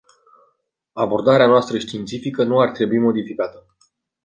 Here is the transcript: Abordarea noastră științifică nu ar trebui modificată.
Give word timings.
Abordarea 0.93 1.47
noastră 1.47 1.77
științifică 1.79 2.43
nu 2.43 2.59
ar 2.59 2.71
trebui 2.71 2.97
modificată. 2.99 3.67